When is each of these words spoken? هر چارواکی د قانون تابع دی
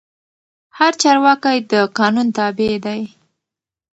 هر 0.77 0.93
چارواکی 1.01 1.57
د 1.71 1.73
قانون 1.97 2.27
تابع 2.37 2.73
دی 2.85 3.01